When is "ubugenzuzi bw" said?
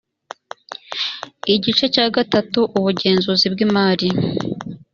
2.77-3.59